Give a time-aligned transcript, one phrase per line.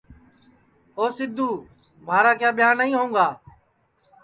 [0.97, 1.49] او سیدھو
[2.07, 3.27] مھارا کیا ٻیاں نائی ہوئں گا